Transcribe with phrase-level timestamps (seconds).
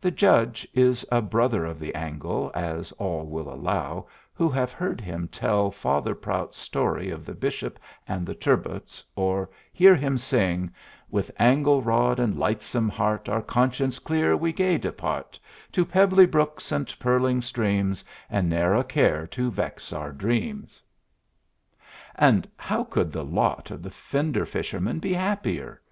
[0.00, 5.00] The Judge is "a brother of the angle," as all will allow who have heard
[5.00, 10.70] him tell Father Prout's story of the bishop and the turbots or heard him sing
[11.10, 15.40] With angle rod and lightsome heart, Our conscience clear, we gay depart
[15.72, 20.84] To pebbly brooks and purling streams, And ne'er a care to vex our dreams.
[22.14, 25.82] And how could the lot of the fender fisherman be happier?